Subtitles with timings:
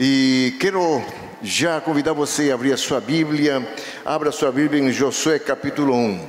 [0.00, 1.02] E quero
[1.42, 3.66] já convidar você a abrir a sua Bíblia.
[4.04, 6.24] Abra a sua Bíblia em Josué capítulo 1.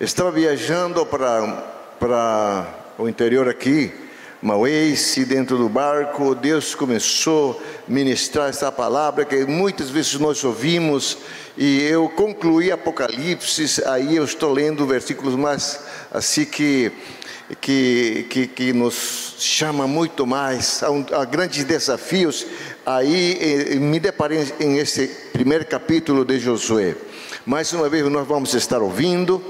[0.00, 1.46] Estava viajando para,
[2.00, 2.66] para
[2.98, 3.92] o interior aqui,
[4.42, 6.34] Maués, dentro do barco.
[6.34, 11.18] Deus começou a ministrar essa palavra que muitas vezes nós ouvimos.
[11.56, 15.78] E eu concluí Apocalipse, aí eu estou lendo versículos mais
[16.10, 16.90] assim que
[17.60, 22.46] que, que, que nos chama muito mais, há, há grandes desafios.
[22.86, 26.96] Aí eh, me deparei em esse primeiro capítulo de Josué.
[27.44, 29.42] Mais uma vez nós vamos estar ouvindo.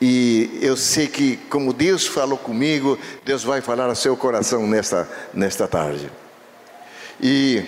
[0.00, 5.08] E eu sei que, como Deus falou comigo, Deus vai falar ao seu coração nesta,
[5.34, 6.10] nesta tarde.
[7.20, 7.62] E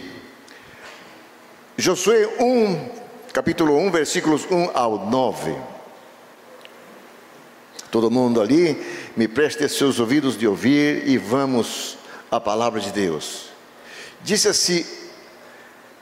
[1.77, 2.88] Josué 1,
[3.34, 5.71] capítulo 1, versículos 1 ao 9.
[7.92, 8.82] Todo mundo ali,
[9.14, 11.98] me preste seus ouvidos de ouvir e vamos
[12.30, 13.51] à palavra de Deus.
[14.23, 14.82] Disse assim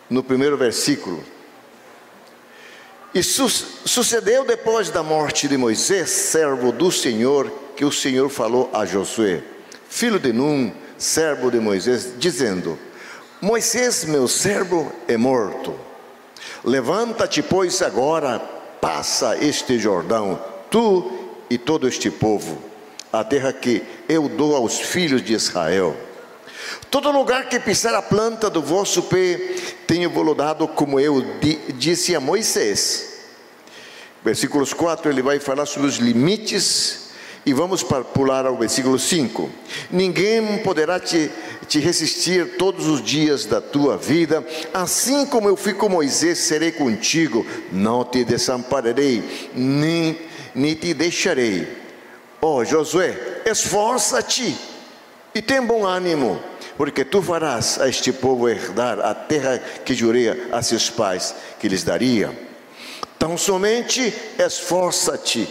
[0.09, 1.21] no primeiro versículo:
[3.13, 8.71] E su sucedeu depois da morte de Moisés, servo do Senhor, que o Senhor falou
[8.73, 9.43] a Josué,
[9.89, 12.79] filho de Num, servo de Moisés, dizendo:
[13.41, 15.75] Moisés, meu servo, é morto.
[16.65, 18.39] Levanta-te, pois, agora,
[18.81, 21.20] passa este Jordão, tu
[21.51, 22.63] e todo este povo,
[23.13, 25.97] a terra que eu dou aos filhos de Israel.
[26.89, 29.57] Todo lugar que pisar a planta do vosso pé,
[29.87, 31.23] tenho vos dado, como eu
[31.75, 33.09] disse a Moisés.
[34.25, 37.11] Versículos 4, ele vai falar sobre os limites,
[37.45, 39.51] e vamos pular ao versículo 5.
[39.91, 41.31] Ninguém poderá te,
[41.67, 46.71] te resistir todos os dias da tua vida, assim como eu fui com Moisés, serei
[46.71, 51.67] contigo, não te desampararei, nem nem te deixarei.
[52.41, 54.57] Oh, Josué, esforça-te
[55.35, 56.41] e tem bom ânimo,
[56.77, 61.69] porque tu farás a este povo herdar a terra que jurei a seus pais que
[61.69, 62.37] lhes daria.
[63.19, 65.49] Tão somente esforça-te.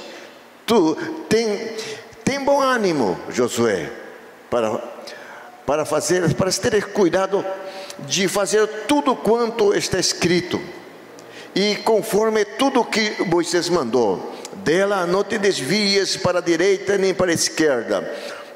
[0.65, 0.95] Tu
[1.27, 1.75] tem,
[2.23, 3.89] tem bom ânimo, Josué,
[4.49, 4.77] para,
[5.65, 7.45] para fazer, para ter cuidado
[7.99, 10.59] de fazer tudo quanto está escrito
[11.55, 17.31] e conforme tudo que Moisés mandou dela não te desvies para a direita nem para
[17.31, 18.01] a esquerda,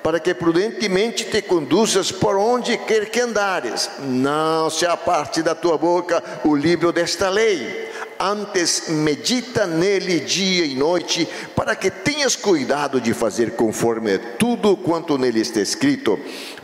[0.02, 3.90] para que prudentemente te conduzas por onde quer que andares.
[4.00, 7.92] Não se aparte da tua boca o livro desta lei.
[8.20, 15.18] Antes medita nele dia e noite, para que tenhas cuidado de fazer conforme tudo quanto
[15.18, 16.20] nele está escrito,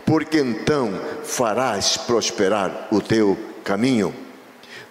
[0.06, 4.14] porque então farás prosperar o teu caminho.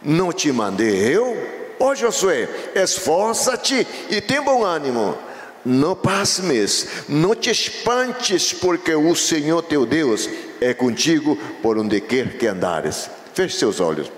[0.03, 1.58] Não te mandei eu?
[1.81, 5.17] Ó Josué, esforça-te e tem bom ânimo.
[5.65, 10.29] Não pasmes, não te espantes, porque o Senhor teu Deus
[10.61, 13.11] é contigo por onde quer que andares.
[13.35, 14.18] Feche seus olhos.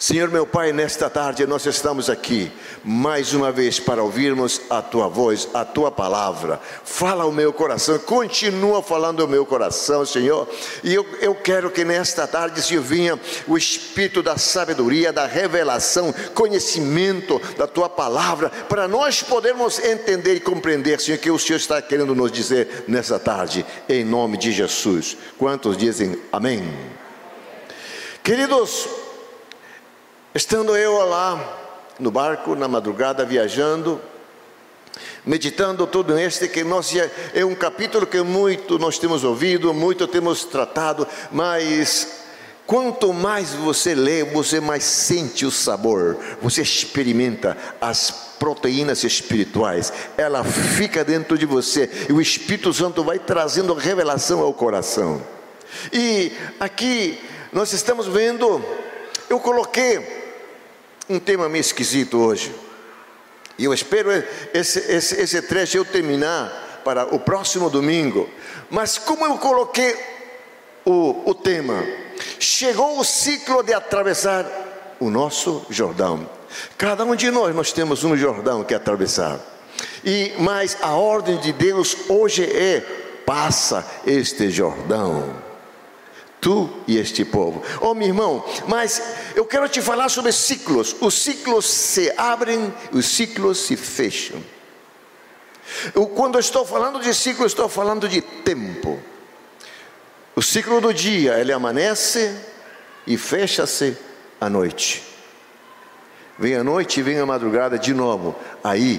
[0.00, 2.50] Senhor meu Pai, nesta tarde nós estamos aqui
[2.82, 6.58] mais uma vez para ouvirmos a tua voz, a tua palavra.
[6.82, 10.48] Fala o meu coração, continua falando o meu coração, Senhor.
[10.82, 16.14] E eu, eu quero que nesta tarde, Senhor, venha o espírito da sabedoria, da revelação,
[16.34, 21.58] conhecimento da tua palavra, para nós podermos entender e compreender, Senhor, o que o Senhor
[21.58, 25.14] está querendo nos dizer nesta tarde, em nome de Jesus.
[25.36, 26.66] Quantos dizem amém?
[28.24, 28.88] Queridos,
[30.32, 31.58] Estando eu lá
[31.98, 34.00] no barco, na madrugada, viajando,
[35.26, 36.94] meditando tudo este que nós
[37.34, 42.22] é um capítulo que muito nós temos ouvido, muito temos tratado, mas
[42.64, 50.44] quanto mais você lê, você mais sente o sabor, você experimenta as proteínas espirituais, ela
[50.44, 55.20] fica dentro de você e o Espírito Santo vai trazendo revelação ao coração.
[55.92, 56.30] E
[56.60, 57.18] aqui
[57.52, 58.64] nós estamos vendo,
[59.28, 60.19] eu coloquei
[61.10, 62.54] um tema meio esquisito hoje.
[63.58, 64.10] E eu espero
[64.54, 68.30] esse, esse, esse trecho eu terminar para o próximo domingo.
[68.70, 69.96] Mas como eu coloquei
[70.84, 71.84] o, o tema,
[72.38, 74.46] chegou o ciclo de atravessar
[75.00, 76.30] o nosso Jordão.
[76.78, 79.40] Cada um de nós nós temos um Jordão que atravessar.
[80.04, 82.80] E mas a ordem de Deus hoje é
[83.26, 85.49] passa este Jordão
[86.40, 87.62] tu e este povo.
[87.80, 89.02] Oh, meu irmão, mas
[89.34, 90.96] eu quero te falar sobre ciclos.
[91.00, 94.42] Os ciclos se abrem, os ciclos se fecham.
[95.94, 99.00] Eu, quando eu estou falando de ciclo, estou falando de tempo.
[100.34, 102.34] O ciclo do dia, ele amanece
[103.06, 103.96] e fecha-se
[104.40, 105.10] à noite.
[106.38, 108.34] Vem a noite vem a madrugada de novo.
[108.64, 108.98] Aí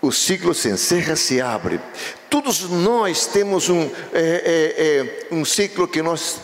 [0.00, 1.80] o ciclo se encerra, se abre.
[2.28, 6.40] Todos nós temos um, é, é, é, um ciclo que nós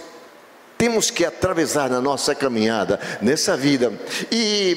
[0.76, 3.92] temos que atravessar na nossa caminhada, nessa vida.
[4.30, 4.76] E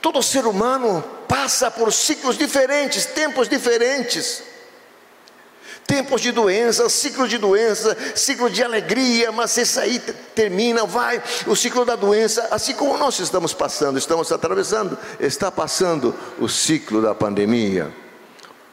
[0.00, 4.42] todo ser humano passa por ciclos diferentes, tempos diferentes.
[5.86, 9.98] Tempos de doença, ciclo de doença, ciclo de alegria, mas isso aí
[10.34, 16.14] termina, vai o ciclo da doença, assim como nós estamos passando, estamos atravessando, está passando
[16.38, 17.92] o ciclo da pandemia,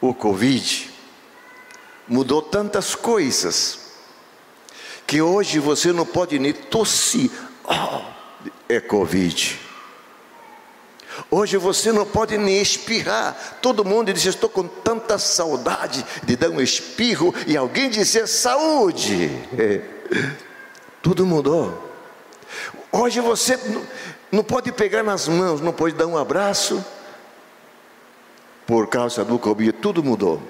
[0.00, 0.90] o Covid.
[2.08, 3.78] Mudou tantas coisas
[5.06, 7.30] que hoje você não pode nem tossir,
[7.64, 8.00] oh,
[8.68, 9.69] é Covid.
[11.30, 13.58] Hoje você não pode nem espirrar.
[13.60, 19.30] Todo mundo diz: Estou com tanta saudade de dar um espirro e alguém dizer saúde.
[19.58, 19.80] É.
[21.02, 21.90] Tudo mudou.
[22.92, 23.58] Hoje você
[24.30, 26.84] não pode pegar nas mãos, não pode dar um abraço.
[28.66, 30.40] Por causa do Covid, tudo mudou.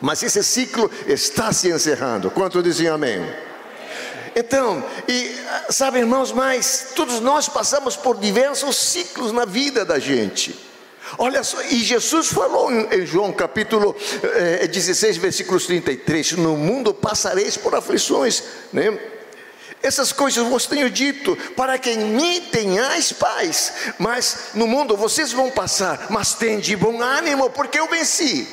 [0.00, 2.30] Mas esse ciclo está se encerrando.
[2.30, 3.47] Quanto dizem amém?
[4.38, 5.34] Então, e
[5.68, 10.56] sabe, irmãos, mas todos nós passamos por diversos ciclos na vida da gente.
[11.18, 17.56] Olha só, e Jesus falou em João capítulo eh, 16, versículos 33: No mundo passareis
[17.56, 18.96] por aflições, né?
[19.82, 25.32] Essas coisas vos tenho dito, para que em mim tenhais paz, mas no mundo vocês
[25.32, 28.46] vão passar, mas tende bom ânimo, porque eu venci.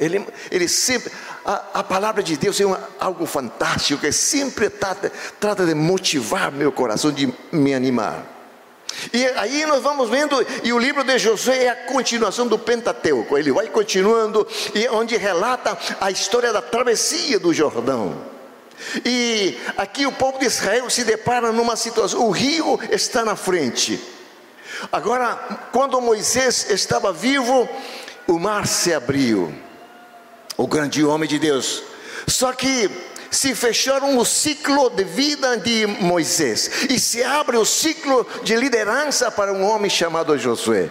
[0.00, 1.12] Ele, ele sempre,
[1.50, 5.10] a, a palavra de Deus é uma, algo fantástico, que sempre trata,
[5.40, 8.24] trata de motivar meu coração, de me animar.
[9.12, 13.36] E aí nós vamos vendo, e o livro de Josué é a continuação do Pentateuco,
[13.36, 18.16] ele vai continuando, e onde relata a história da travessia do Jordão.
[19.04, 24.00] E aqui o povo de Israel se depara numa situação, o rio está na frente.
[24.92, 25.34] Agora,
[25.72, 27.68] quando Moisés estava vivo,
[28.28, 29.52] o mar se abriu
[30.60, 31.82] o grande homem de Deus.
[32.26, 32.90] Só que
[33.30, 39.30] se fecharam o ciclo de vida de Moisés e se abre o ciclo de liderança
[39.30, 40.90] para um homem chamado Josué.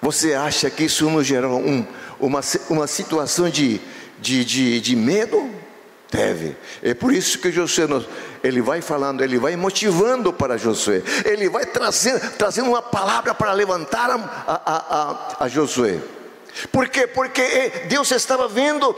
[0.00, 1.86] Você acha que isso nos gerou um,
[2.18, 2.40] uma,
[2.70, 3.78] uma situação de,
[4.18, 5.50] de, de, de medo?
[6.10, 6.56] Deve.
[6.82, 7.86] É por isso que Josué,
[8.42, 13.52] ele vai falando, ele vai motivando para Josué, ele vai trazendo, trazendo uma palavra para
[13.52, 14.16] levantar a,
[14.46, 16.00] a, a, a Josué.
[16.70, 17.06] Por quê?
[17.06, 18.96] Porque eh, Deus estava vendo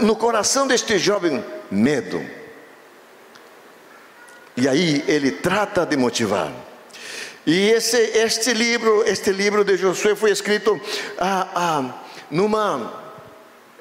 [0.00, 2.24] no coração deste jovem medo.
[4.56, 6.52] E aí ele trata de motivar.
[7.46, 10.80] E esse, este livro, este livro de Josué foi escrito
[11.18, 11.94] ah, ah,
[12.30, 13.00] numa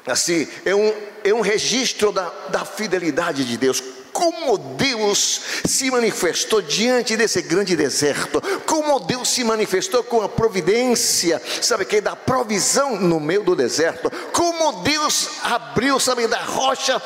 [0.07, 6.61] assim, é um, é um registro da, da fidelidade de Deus como Deus se manifestou
[6.61, 12.95] diante desse grande deserto, como Deus se manifestou com a providência, sabe que da provisão
[12.95, 17.01] no meio do deserto, como Deus abriu, sabe, da rocha,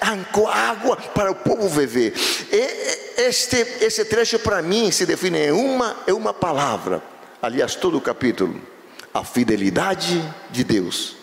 [0.00, 2.14] arrancou água para o povo viver.
[2.50, 7.02] E este, esse trecho para mim se define em uma, em uma palavra,
[7.40, 8.60] aliás, todo o capítulo:
[9.12, 11.21] a fidelidade de Deus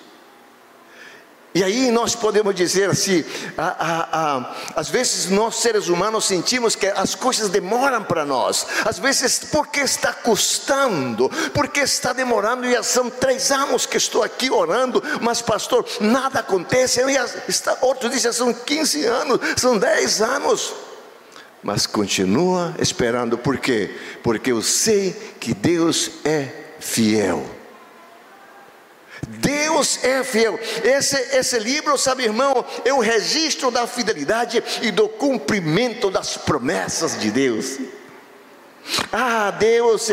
[1.53, 3.25] e aí nós podemos dizer assim:
[3.57, 8.67] a, a, a, às vezes nós seres humanos sentimos que as coisas demoram para nós,
[8.85, 14.21] às vezes porque está custando, porque está demorando, e já são três anos que estou
[14.21, 17.01] aqui orando, mas pastor, nada acontece,
[17.47, 20.73] está, outros dizem são 15 anos, são 10 anos,
[21.63, 23.97] mas continua esperando, por quê?
[24.21, 26.47] Porque eu sei que Deus é
[26.79, 27.43] fiel.
[29.27, 29.58] Deus
[30.03, 30.59] é fiel.
[30.83, 37.19] Esse, esse livro, sabe, irmão, é o registro da fidelidade e do cumprimento das promessas
[37.19, 37.77] de Deus.
[39.11, 40.09] Ah, Deus,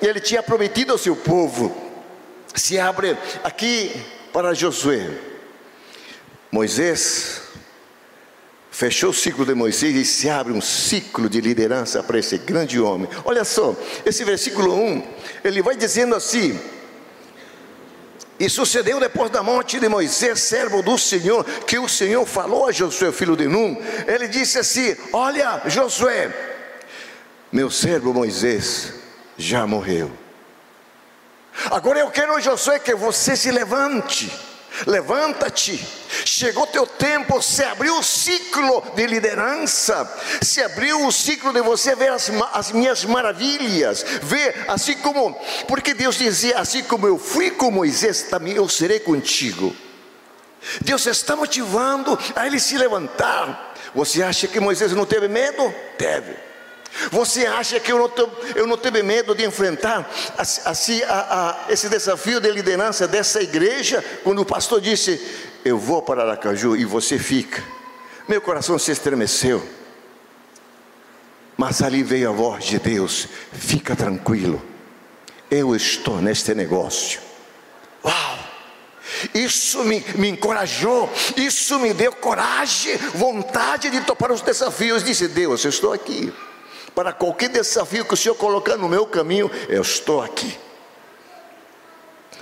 [0.00, 1.74] Ele tinha prometido ao seu povo.
[2.54, 3.92] Se abre aqui
[4.32, 5.10] para Josué.
[6.50, 7.42] Moisés
[8.70, 12.78] fechou o ciclo de Moisés e se abre um ciclo de liderança para esse grande
[12.78, 13.08] homem.
[13.24, 15.02] Olha só, esse versículo 1,
[15.44, 16.60] ele vai dizendo assim:
[18.38, 22.72] e sucedeu depois da morte de Moisés, servo do Senhor, que o Senhor falou a
[22.72, 23.76] Josué, filho de Num.
[24.06, 26.32] Ele disse assim: Olha, Josué,
[27.50, 28.92] meu servo Moisés
[29.36, 30.10] já morreu.
[31.70, 34.30] Agora eu quero, Josué, que você se levante
[34.84, 35.86] Levanta-te,
[36.24, 40.08] chegou teu tempo, se abriu o ciclo de liderança,
[40.42, 45.32] se abriu o ciclo de você ver as, as minhas maravilhas, ver assim como,
[45.66, 49.74] porque Deus dizia: assim como eu fui com Moisés, também eu serei contigo.
[50.80, 53.74] Deus está motivando a ele se levantar.
[53.94, 55.72] Você acha que Moisés não teve medo?
[55.96, 56.36] Teve.
[57.10, 61.88] Você acha que eu não, eu não tive medo de enfrentar assim, a, a, esse
[61.88, 64.04] desafio de liderança dessa igreja?
[64.24, 65.20] Quando o pastor disse:
[65.64, 67.62] Eu vou para Aracaju e você fica.
[68.28, 69.62] Meu coração se estremeceu.
[71.56, 74.62] Mas ali veio a voz de Deus: Fica tranquilo,
[75.50, 77.20] eu estou neste negócio.
[78.04, 78.38] Uau!
[79.32, 85.04] Isso me, me encorajou, isso me deu coragem, vontade de topar os desafios.
[85.04, 86.32] Disse: Deus, eu estou aqui
[86.96, 90.58] para qualquer desafio que o Senhor colocar no meu caminho, eu estou aqui.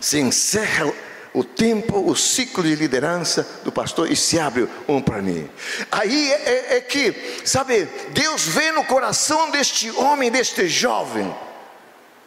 [0.01, 0.93] Se encerra
[1.35, 5.51] o tempo, o ciclo de liderança do pastor e se abre um para mim.
[5.91, 11.35] Aí é, é, é, que, sabe, Deus vê no coração deste homem, deste jovem,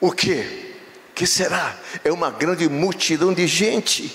[0.01, 0.75] o que?
[1.15, 1.77] Que será?
[2.03, 4.13] É uma grande multidão de gente.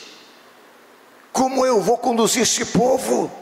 [1.33, 3.42] Como eu vou conduzir esse povo?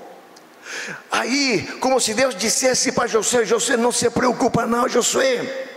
[1.10, 5.68] Aí, como se Deus dissesse para José: José, não se preocupa, não, Josué.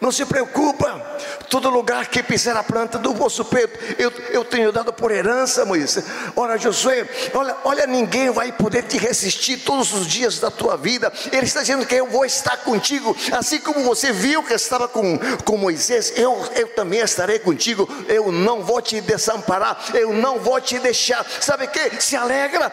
[0.00, 1.00] Não se preocupa,
[1.48, 5.64] todo lugar que pisar a planta do vosso peito, eu, eu tenho dado por herança,
[5.64, 6.04] Moisés.
[6.34, 11.10] Ora, Josué, olha, olha, ninguém vai poder te resistir todos os dias da tua vida.
[11.32, 15.18] Ele está dizendo que eu vou estar contigo, assim como você viu que estava com,
[15.44, 17.88] com Moisés, eu, eu também estarei contigo.
[18.06, 21.24] Eu não vou te desamparar, eu não vou te deixar.
[21.40, 22.02] Sabe o que?
[22.02, 22.70] Se alegra.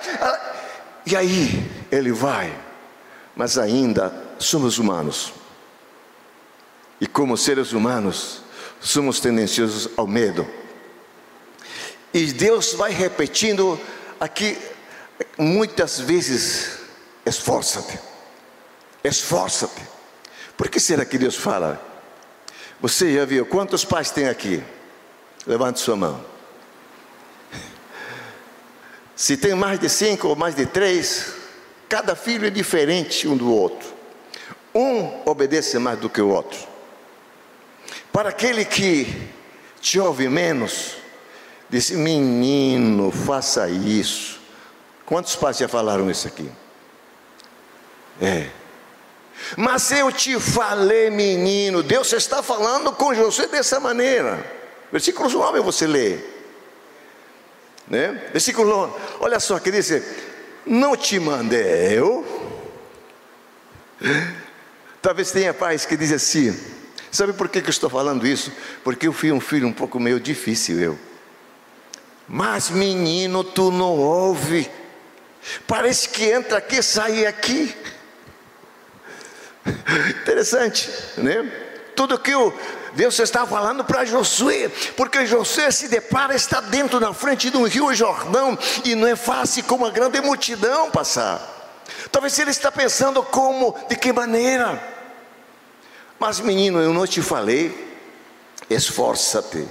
[1.06, 2.54] E aí ele vai,
[3.36, 5.34] mas ainda somos humanos.
[7.00, 8.42] E como seres humanos,
[8.80, 10.48] somos tendenciosos ao medo.
[12.14, 13.80] E Deus vai repetindo
[14.20, 14.58] aqui
[15.38, 16.80] muitas vezes:
[17.26, 18.00] esforça-te,
[19.04, 19.82] esforça-te.
[20.56, 21.82] Por que será que Deus fala?
[22.80, 24.64] Você já viu quantos pais tem aqui?
[25.48, 26.33] Levante sua mão.
[29.16, 31.34] Se tem mais de cinco ou mais de três,
[31.88, 33.94] cada filho é diferente um do outro.
[34.74, 36.60] Um obedece mais do que o outro.
[38.12, 39.30] Para aquele que
[39.80, 40.96] te ouve menos,
[41.70, 44.40] disse: Menino, faça isso.
[45.06, 46.50] Quantos pais já falaram isso aqui?
[48.22, 48.50] É.
[49.58, 54.44] Mas eu te falei, menino, Deus está falando com você dessa maneira.
[54.92, 56.33] Versículo 9 você lê.
[57.88, 58.30] Né?
[58.32, 59.92] Versículo, olha só que diz:
[60.66, 62.26] Não te mandei eu.
[65.02, 66.58] Talvez tenha pais que dizem assim:
[67.12, 68.52] Sabe por que, que eu estou falando isso?
[68.84, 71.00] Porque eu fui um filho um pouco meio difícil, eu.
[72.28, 74.70] Mas menino, tu não ouve.
[75.68, 77.76] Parece que entra aqui, sai aqui.
[80.22, 81.52] Interessante, né?
[81.96, 82.52] Tudo que o
[82.96, 87.64] Deus está falando para Josué, porque Josué se depara, está dentro na frente de um
[87.64, 91.42] rio Jordão, e não é fácil com uma grande multidão passar.
[92.12, 94.82] Talvez ele está pensando como, de que maneira.
[96.20, 97.98] Mas menino, eu não te falei,
[98.70, 99.68] esforça-te,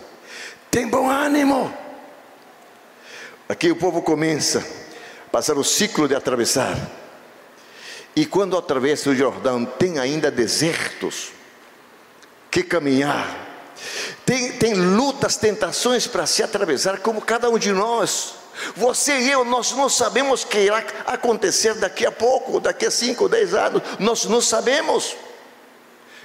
[0.70, 1.72] tem bom ânimo.
[3.48, 4.58] Aqui o povo começa
[5.26, 6.76] a passar o ciclo de atravessar.
[8.14, 11.32] E quando atravessa o Jordão, tem ainda desertos
[12.52, 13.26] que caminhar.
[14.26, 18.34] Tem, tem lutas, tentações para se atravessar, como cada um de nós.
[18.76, 22.90] Você e eu, nós não sabemos o que irá acontecer daqui a pouco, daqui a
[22.90, 25.16] 5 ou 10 anos, nós não sabemos.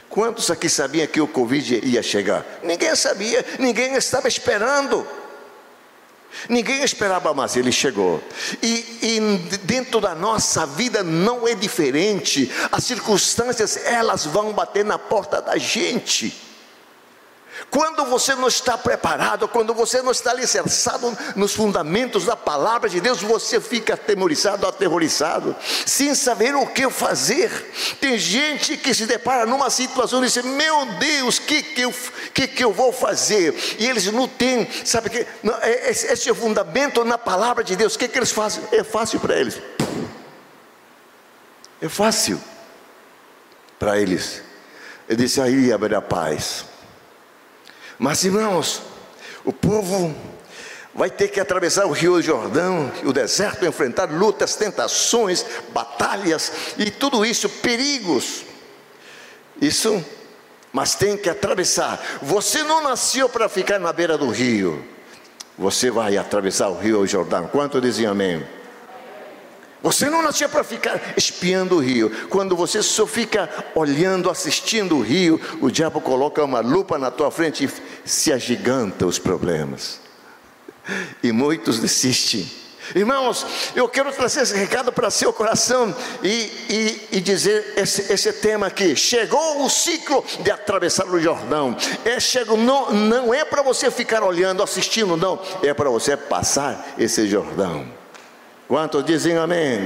[0.09, 2.45] Quantos aqui sabiam que o Covid ia chegar?
[2.61, 5.07] Ninguém sabia, ninguém estava esperando.
[6.49, 8.21] Ninguém esperava mais, ele chegou.
[8.61, 12.51] E, e, dentro da nossa vida não é diferente.
[12.71, 16.46] As circunstâncias, elas vão bater na porta da gente.
[17.69, 23.01] Quando você não está preparado, quando você não está alicerçado nos fundamentos da palavra de
[23.01, 25.53] Deus, você fica atemorizado, aterrorizado,
[25.85, 27.51] sem saber o que fazer.
[27.99, 31.93] Tem gente que se depara numa situação e diz: Meu Deus, o que, que, eu,
[32.33, 33.53] que, que eu vou fazer?
[33.77, 35.27] E eles não têm, sabe que
[35.61, 38.63] é, esse fundamento na palavra de Deus, o que, que eles fazem?
[38.71, 39.61] É fácil para eles.
[41.81, 42.41] É fácil
[43.77, 44.41] para eles.
[45.09, 46.76] Ele disse: Aí haverá paz.
[47.99, 48.81] Mas irmãos,
[49.43, 50.15] o povo
[50.93, 57.25] vai ter que atravessar o Rio Jordão, o deserto, enfrentar lutas, tentações, batalhas e tudo
[57.25, 58.43] isso, perigos.
[59.61, 60.03] Isso,
[60.71, 62.03] mas tem que atravessar.
[62.21, 64.83] Você não nasceu para ficar na beira do rio.
[65.57, 67.47] Você vai atravessar o Rio Jordão.
[67.47, 68.45] Quanto dizem amém?
[69.81, 72.11] Você não nasceu para ficar espiando o rio.
[72.29, 77.29] Quando você só fica olhando, assistindo o rio, o diabo coloca uma lupa na tua
[77.29, 79.99] frente e se agiganta os problemas.
[81.21, 82.49] E muitos desistem.
[82.95, 85.93] Irmãos, eu quero trazer esse recado para seu coração
[86.23, 86.27] e,
[86.69, 88.95] e, e dizer esse, esse, tema aqui.
[88.95, 91.75] Chegou o ciclo de atravessar o Jordão.
[92.05, 95.39] É, chego, não, não é para você ficar olhando, assistindo, não.
[95.61, 97.85] É para você passar esse Jordão.
[98.67, 99.79] Quantos dizem amém?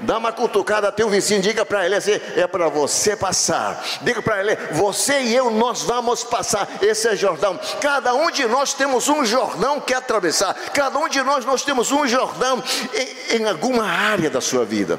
[0.00, 3.84] Dá uma cutucada a teu vizinho, diga para ele assim: é para você passar.
[4.00, 6.66] Diga para ele: você e eu, nós vamos passar.
[6.80, 7.60] Esse é Jordão.
[7.82, 10.54] Cada um de nós temos um Jordão que atravessar.
[10.72, 12.62] Cada um de nós, nós temos um Jordão
[12.94, 14.98] em, em alguma área da sua vida.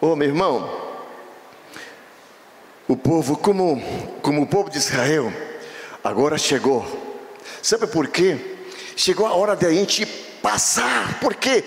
[0.00, 0.70] Oh, meu irmão,
[2.86, 3.82] o povo, como,
[4.22, 5.32] como o povo de Israel,
[6.04, 6.86] agora chegou.
[7.60, 8.38] Sabe por quê?
[8.94, 11.18] Chegou a hora de a gente passar.
[11.18, 11.64] Por quê?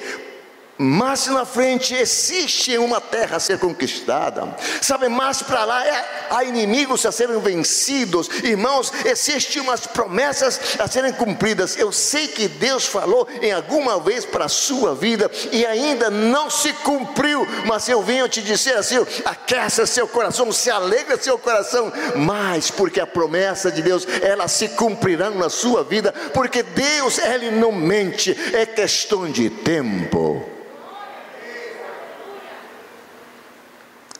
[0.81, 6.41] Mais na frente existe uma terra a ser conquistada, sabe, mais para lá é, há
[6.45, 11.77] inimigos a serem vencidos, irmãos, existem umas promessas a serem cumpridas.
[11.77, 16.49] Eu sei que Deus falou em alguma vez para a sua vida e ainda não
[16.49, 21.91] se cumpriu, mas eu venho te dizer assim: aqueça seu coração, se alegra seu coração,
[22.15, 27.51] mas porque a promessa de Deus ela se cumprirá na sua vida, porque Deus ele
[27.51, 30.59] não mente, é questão de tempo.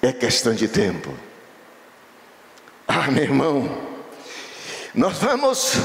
[0.01, 1.13] É questão de tempo.
[2.88, 3.70] Ah, meu irmão,
[4.96, 5.75] nós vamos.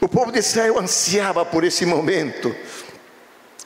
[0.00, 2.54] O povo de Israel ansiava por esse momento,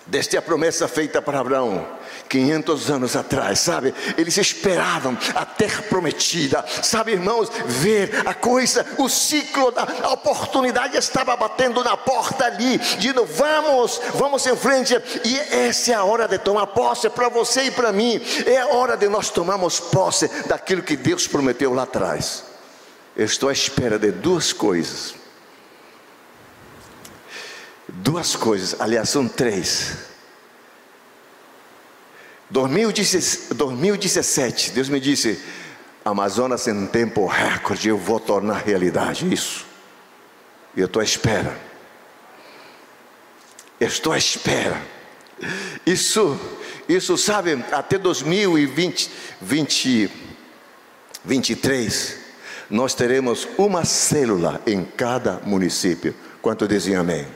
[0.08, 1.98] desde a promessa feita para Abraão.
[2.28, 3.94] 500 anos atrás, sabe?
[4.16, 11.34] Eles esperavam a terra prometida, sabe, irmãos, ver a coisa, o ciclo da oportunidade estava
[11.36, 16.38] batendo na porta ali, dizendo: vamos, vamos em frente, e essa é a hora de
[16.38, 20.82] tomar posse para você e para mim, é a hora de nós tomarmos posse daquilo
[20.82, 22.44] que Deus prometeu lá atrás.
[23.16, 25.17] Eu estou à espera de duas coisas.
[28.00, 30.08] Duas coisas, aliás, são três
[32.50, 35.42] 2017, Deus me disse:
[36.04, 39.66] Amazonas em tempo recorde, eu vou tornar realidade isso.
[40.74, 41.58] E eu estou à espera.
[43.78, 44.80] Eu estou à espera.
[45.84, 46.40] Isso,
[46.88, 49.10] isso sabe, até 2020,
[49.42, 50.10] 20,
[51.24, 52.18] 23,
[52.70, 56.14] nós teremos uma célula em cada município.
[56.40, 57.26] Quanto dizem amém?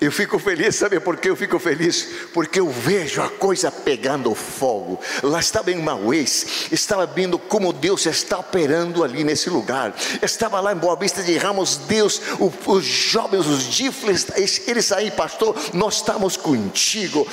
[0.00, 2.08] Eu fico feliz, sabe por que eu fico feliz?
[2.32, 4.98] Porque eu vejo a coisa pegando fogo.
[5.22, 9.94] Lá estava em Mauês, estava vendo como Deus está operando ali nesse lugar.
[10.22, 12.18] Estava lá em Boa Vista de Ramos, Deus,
[12.66, 14.26] os jovens, os difles,
[14.66, 17.28] eles aí, pastor, nós estamos contigo.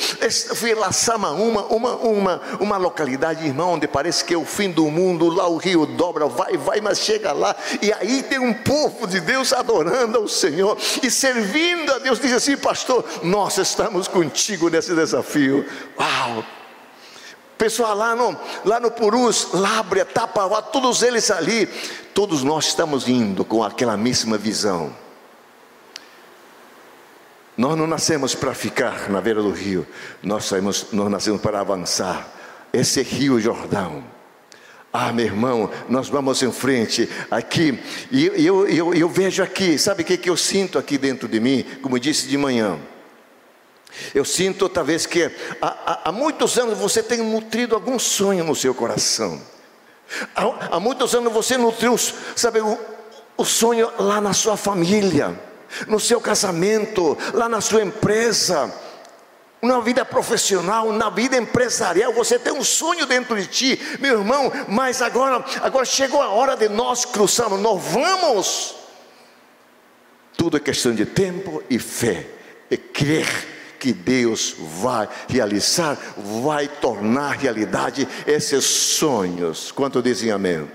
[0.55, 4.71] Fui lá, Sama, uma, uma, uma, uma localidade, irmão, onde parece que é o fim
[4.71, 8.53] do mundo, lá o rio dobra, vai, vai, mas chega lá, e aí tem um
[8.53, 14.07] povo de Deus adorando ao Senhor e servindo a Deus, diz assim, pastor, nós estamos
[14.07, 15.65] contigo nesse desafio.
[15.99, 16.43] Uau!
[17.57, 21.65] Pessoal lá no, lá no Purus, Lábrea, Tapavá, todos eles ali,
[22.13, 24.95] todos nós estamos indo com aquela mesma visão.
[27.57, 29.87] Nós não nascemos para ficar na beira do rio,
[30.21, 32.27] nós, saímos, nós nascemos para avançar.
[32.71, 34.03] Esse é rio Jordão.
[34.91, 37.79] Ah, meu irmão, nós vamos em frente aqui.
[38.09, 41.39] E eu, eu, eu vejo aqui, sabe o que, que eu sinto aqui dentro de
[41.39, 41.65] mim?
[41.81, 42.79] Como disse de manhã.
[44.13, 48.55] Eu sinto talvez que há, há, há muitos anos você tem nutrido algum sonho no
[48.55, 49.41] seu coração.
[50.35, 51.95] Há, há muitos anos você nutriu,
[52.35, 52.77] sabe, o,
[53.35, 55.37] o sonho lá na sua família,
[55.87, 58.73] no seu casamento, lá na sua empresa
[59.67, 64.51] na vida profissional, na vida empresarial, você tem um sonho dentro de ti, meu irmão,
[64.67, 68.75] mas agora, agora chegou a hora de nós cruzarmos, nós vamos.
[70.35, 72.27] Tudo é questão de tempo e fé,
[72.71, 73.27] e crer
[73.79, 75.97] que Deus vai realizar,
[76.41, 79.71] vai tornar realidade esses sonhos.
[79.71, 80.69] Quanto dizem amém?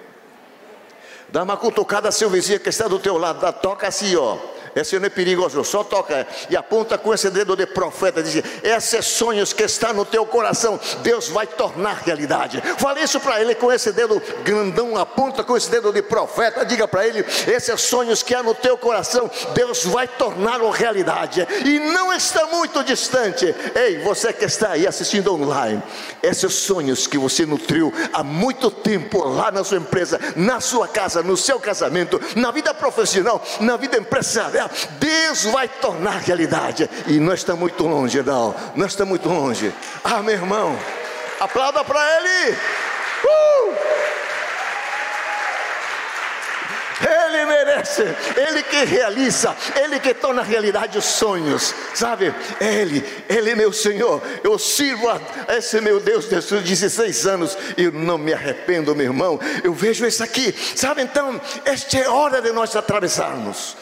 [1.28, 4.37] Dá uma cutucada a seu vizinho que está do teu lado, dá, toca assim, ó.
[4.74, 9.04] Esse não é perigoso, só toca e aponta com esse dedo de profeta, diz: esses
[9.04, 12.62] sonhos que estão no teu coração, Deus vai tornar realidade.
[12.78, 16.88] Fale isso para ele com esse dedo grandão, aponta com esse dedo de profeta, diga
[16.88, 21.46] para ele: esses sonhos que há no teu coração, Deus vai torná-lo realidade.
[21.64, 23.54] E não está muito distante.
[23.74, 25.82] Ei, você que está aí assistindo online,
[26.22, 31.22] esses sonhos que você nutriu há muito tempo lá na sua empresa, na sua casa,
[31.22, 34.62] no seu casamento, na vida profissional, na vida empresarial
[34.98, 36.88] Deus vai tornar realidade.
[37.07, 38.55] E nós estamos muito longe, não.
[38.75, 39.72] Nós estamos muito longe.
[40.05, 40.79] Ah, meu irmão,
[41.40, 42.57] aplauda para Ele.
[43.25, 44.03] Uh!
[47.03, 48.03] Ele merece,
[48.37, 52.33] Ele que realiza, Ele que torna realidade os sonhos, sabe?
[52.61, 54.22] Ele, Ele é meu Senhor.
[54.44, 55.20] Eu sirvo a
[55.57, 59.40] esse meu Deus desde os 16 anos e não me arrependo, meu irmão.
[59.64, 61.03] Eu vejo isso aqui, sabe?
[61.03, 63.77] Então, esta é hora de nós atravessarmos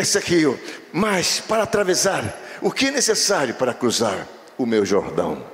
[0.00, 0.58] esse rio,
[0.92, 2.22] mas para atravessar,
[2.60, 5.44] o que é necessário para cruzar o meu Jordão?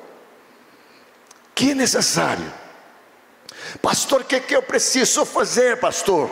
[1.51, 2.53] O que é necessário?
[3.81, 6.31] Pastor, o que, que eu preciso fazer, pastor?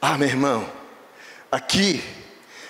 [0.00, 0.70] Ah, meu irmão,
[1.50, 2.02] aqui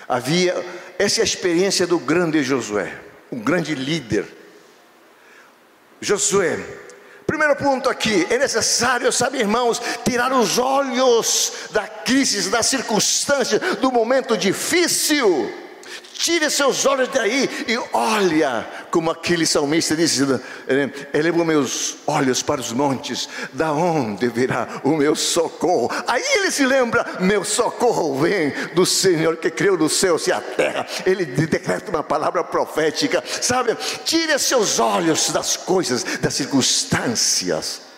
[0.07, 0.65] havia
[0.97, 2.99] essa é experiência do grande Josué,
[3.31, 4.25] um grande líder.
[6.01, 6.59] Josué,
[7.29, 13.91] primeiro ponto aqui, é necessário, sabe, irmãos, tirar os olhos da crise, da circunstância, do
[13.91, 15.53] momento difícil.
[16.11, 20.23] Tire seus olhos daí e olha, como aquele salmista disse:
[21.13, 25.89] Elevo meus olhos para os montes, da onde virá o meu socorro?
[26.07, 30.41] Aí ele se lembra: Meu socorro vem do Senhor que criou os céus e a
[30.41, 30.85] terra.
[31.05, 33.75] Ele decreta uma palavra profética, sabe?
[34.03, 37.89] Tire seus olhos das coisas, das circunstâncias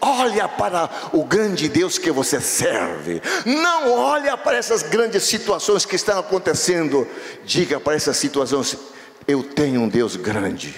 [0.00, 3.22] Olha para o grande Deus que você serve.
[3.46, 7.06] Não olha para essas grandes situações que estão acontecendo.
[7.44, 8.76] Diga para essas situações:
[9.30, 10.74] eu tenho um Deus grande.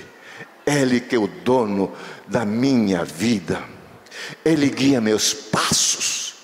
[0.65, 1.93] Ele que é o dono
[2.27, 3.63] da minha vida.
[4.45, 6.35] Ele guia meus passos.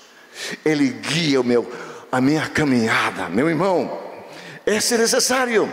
[0.65, 1.71] Ele guia o meu
[2.11, 3.99] a minha caminhada, meu irmão.
[4.65, 5.71] Esse é necessário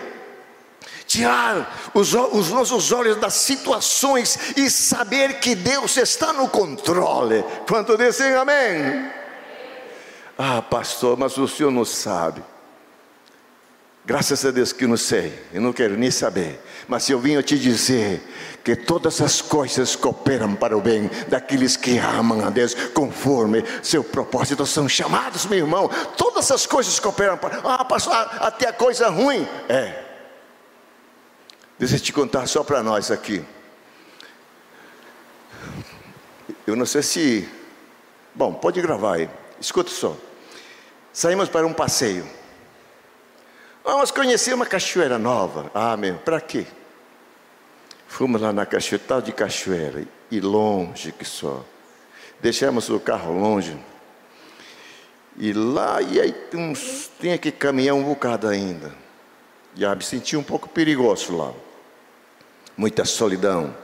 [1.06, 7.44] tirar os, os, nossos olhos das situações e saber que Deus está no controle.
[7.66, 9.10] Quanto dizem amém?
[10.36, 12.42] Ah, pastor, mas o senhor não sabe.
[14.06, 16.60] Graças a Deus que não sei, eu não quero nem saber.
[16.86, 18.22] Mas eu vim te dizer
[18.62, 24.04] que todas as coisas cooperam para o bem daqueles que amam a Deus conforme seu
[24.04, 25.90] propósito são chamados, meu irmão.
[26.16, 27.58] Todas as coisas cooperam para.
[27.64, 29.46] Ah, pastor, até a coisa ruim.
[29.68, 30.06] É,
[31.78, 33.44] Deixa eu te contar só para nós aqui.
[36.66, 37.48] Eu não sei se.
[38.34, 39.30] Bom, pode gravar aí.
[39.60, 40.16] Escuta só.
[41.12, 42.26] Saímos para um passeio.
[43.86, 45.70] Vamos conhecer uma cachoeira nova.
[45.72, 46.66] Ah, meu, para quê?
[48.06, 51.64] Fomos lá na cachoeira, tal de cachoeira, e longe que só.
[52.40, 53.74] Deixamos o carro longe.
[55.38, 58.92] E lá, e aí uns, tinha que caminhar um bocado ainda.
[59.74, 61.54] Já me senti um pouco perigoso lá
[62.76, 63.74] muita solidão.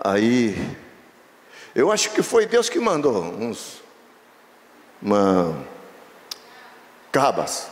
[0.00, 0.56] Aí,
[1.74, 3.82] eu acho que foi Deus que mandou uns
[5.02, 5.64] uma
[7.12, 7.70] cabas,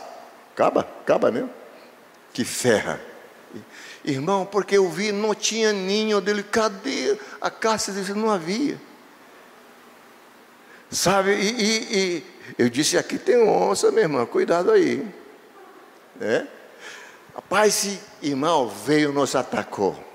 [0.57, 1.51] caba, caba mesmo,
[2.33, 2.99] que ferra.
[4.03, 7.91] Irmão, porque eu vi, não tinha ninho dele, cadê a caça?
[7.91, 8.81] Disse, não havia.
[10.89, 12.23] Sabe, e, e, e,
[12.57, 15.07] eu disse, aqui tem onça, minha irmã, cuidado aí.
[16.19, 16.47] É?
[17.35, 20.06] Rapaz, esse irmão veio nos atacou.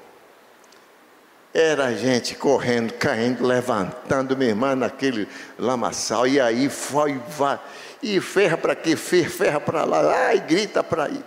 [1.55, 6.27] Era a gente correndo, caindo, levantando, minha irmã, naquele lamaçal.
[6.27, 7.61] E aí foi, vai,
[8.03, 11.23] e ferra para aqui, ferra, para lá, ai, grita para aí.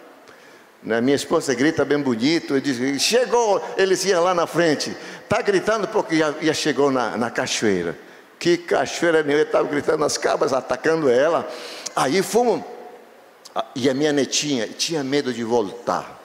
[0.82, 1.00] Né?
[1.00, 4.96] Minha esposa grita bem bonito, diz, chegou, eles iam lá na frente.
[5.24, 7.98] Está gritando porque já, já chegou na, na cachoeira.
[8.40, 11.48] Que cachoeira nenhuma, ele estava gritando nas cabras, atacando ela.
[11.96, 12.64] Aí fomos,
[13.76, 16.20] e a minha netinha tinha medo de voltar.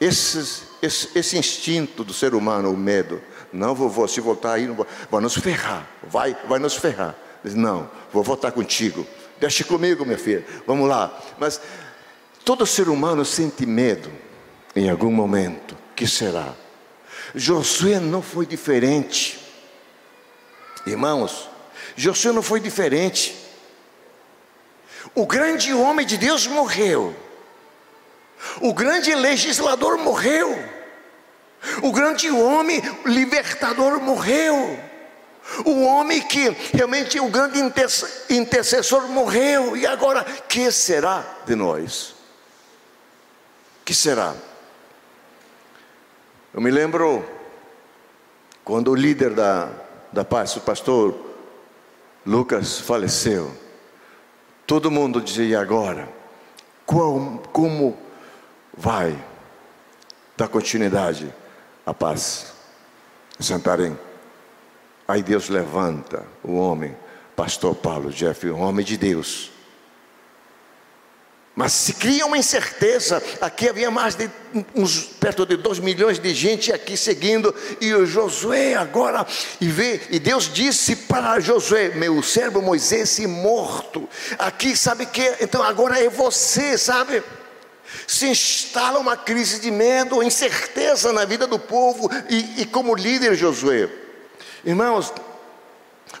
[0.00, 3.20] Esses esse, esse, instinto do ser humano, o medo.
[3.52, 4.68] Não, vovô, se voltar aí,
[5.10, 7.14] vai nos ferrar, vai, vai nos ferrar.
[7.44, 9.06] Não, vou voltar contigo.
[9.40, 10.44] Deixe comigo, minha filha.
[10.66, 11.16] Vamos lá.
[11.38, 11.60] Mas
[12.44, 14.10] todo ser humano sente medo
[14.74, 15.76] em algum momento.
[15.94, 16.54] Que será?
[17.34, 19.38] Josué não foi diferente.
[20.86, 21.48] Irmãos,
[21.96, 23.36] Josué não foi diferente.
[25.14, 27.14] O grande homem de Deus morreu.
[28.60, 30.56] O grande legislador morreu.
[31.82, 34.78] O grande homem libertador morreu.
[35.64, 37.58] O homem que realmente o grande
[38.30, 39.76] intercessor morreu.
[39.76, 42.14] E agora, que será de nós?
[43.84, 44.34] Que será?
[46.52, 47.24] Eu me lembro
[48.64, 49.70] quando o líder da,
[50.12, 51.28] da paz, o pastor
[52.26, 53.50] Lucas, faleceu.
[54.66, 56.08] Todo mundo dizia: agora?
[56.84, 57.96] Como
[58.78, 59.18] vai
[60.36, 61.34] dar continuidade
[61.84, 62.54] à paz
[63.40, 63.98] Santarém.
[65.06, 66.96] Aí Deus levanta o homem,
[67.36, 69.50] pastor Paulo Jeff, um homem de Deus.
[71.54, 73.22] Mas se cria uma incerteza.
[73.40, 74.30] Aqui havia mais de
[74.74, 79.26] uns perto de dois milhões de gente aqui seguindo, e o Josué agora,
[79.60, 84.08] e vê, e Deus disse para Josué: Meu servo Moisés morto.
[84.38, 87.24] Aqui sabe que, então agora é você, sabe?
[88.06, 93.34] Se instala uma crise de medo, incerteza na vida do povo, e, e como líder,
[93.34, 93.88] Josué,
[94.64, 95.12] irmãos,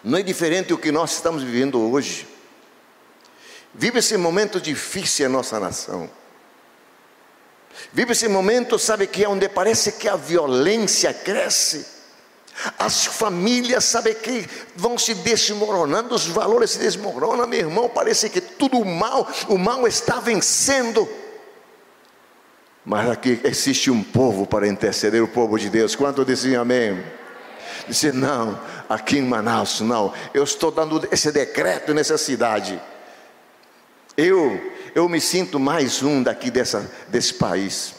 [0.02, 2.26] não é diferente o que nós estamos vivendo hoje.
[3.74, 6.10] Vive esse momento difícil a nossa nação.
[7.92, 11.98] Vive esse momento, sabe que é onde parece que a violência cresce.
[12.76, 18.40] As famílias, sabe que vão se desmoronando, os valores se desmoronam, meu irmão, parece que
[18.40, 21.08] tudo o mal, o mal está vencendo.
[22.88, 25.94] Mas aqui existe um povo para interceder, o povo de Deus.
[25.94, 27.04] Quanto dizem amém?
[27.86, 30.10] Disse, não, aqui em Manaus, não.
[30.32, 32.80] Eu estou dando esse decreto nessa cidade.
[34.16, 34.58] Eu,
[34.94, 37.94] eu me sinto mais um daqui dessa, desse país.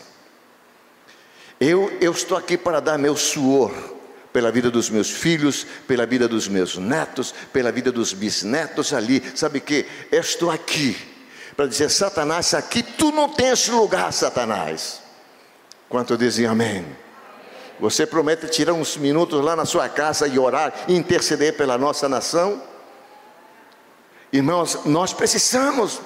[1.59, 3.71] Eu, eu estou aqui para dar meu suor
[4.33, 9.21] pela vida dos meus filhos, pela vida dos meus netos, pela vida dos bisnetos ali.
[9.35, 10.97] Sabe que eu estou aqui
[11.59, 15.01] para dizer: Satanás, aqui tu não tens lugar, Satanás.
[15.89, 16.85] Quanto dizem amém?
[17.81, 22.07] Você promete tirar uns minutos lá na sua casa e orar e interceder pela nossa
[22.07, 22.63] nação?
[24.31, 25.99] Irmãos, nós precisamos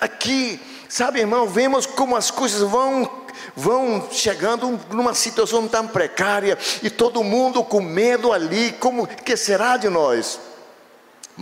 [0.00, 3.22] aqui, sabe, irmão, vemos como as coisas vão
[3.56, 9.76] vão chegando numa situação tão precária e todo mundo com medo ali, como que será
[9.76, 10.38] de nós?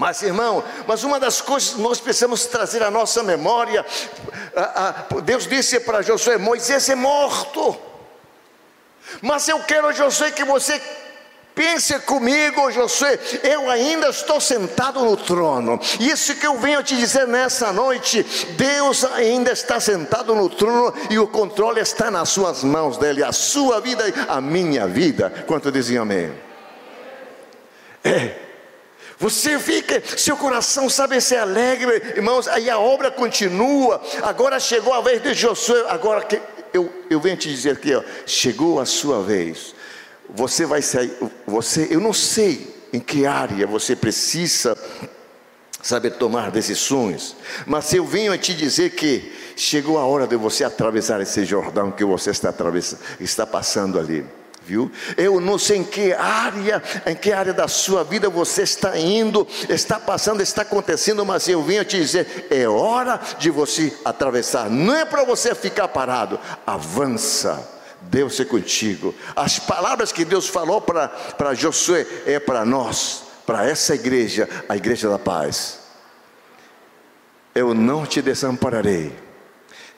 [0.01, 3.85] Mas irmão, mas uma das coisas que nós precisamos trazer à nossa memória,
[4.57, 7.79] a, a, Deus disse para Josué: Moisés é morto.
[9.21, 10.81] Mas eu quero, Josué, que você
[11.55, 15.79] Pense comigo, Josué, eu ainda estou sentado no trono.
[15.99, 18.23] Isso que eu venho te dizer nessa noite,
[18.57, 23.33] Deus ainda está sentado no trono e o controle está nas suas mãos dele, a
[23.33, 25.45] sua vida e a minha vida.
[25.47, 26.33] Quanto diziam amém?
[28.03, 28.40] É.
[29.21, 32.49] Você fica, seu coração sabe ser alegre, irmãos.
[32.49, 34.03] Aí a obra continua.
[34.23, 35.85] Agora chegou a vez de Josué.
[35.89, 36.41] Agora que
[36.73, 39.75] eu, eu venho te dizer aqui, ó, chegou a sua vez
[40.35, 41.13] você vai sair,
[41.47, 44.77] você, eu não sei em que área você precisa
[45.83, 50.63] saber tomar decisões, mas eu venho a te dizer que chegou a hora de você
[50.63, 54.25] atravessar esse Jordão que você está atravessando, está passando ali.
[54.63, 54.91] Viu?
[55.17, 59.47] Eu não sei em que área, em que área da sua vida você está indo,
[59.69, 64.69] está passando, está acontecendo, mas eu venho te dizer, é hora de você atravessar.
[64.71, 69.15] Não é para você ficar parado, avança Deus é contigo.
[69.37, 75.09] As palavras que Deus falou para Josué é para nós, para essa igreja, a igreja
[75.09, 75.81] da paz.
[77.55, 79.15] Eu não te desampararei,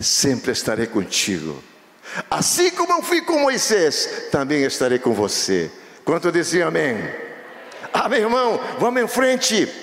[0.01, 1.63] sempre estarei contigo.
[2.31, 5.71] Assim como eu fui com Moisés, também estarei com você.
[6.05, 6.97] Quanto dizia amém?
[8.09, 9.82] Meu irmão, vamos em frente.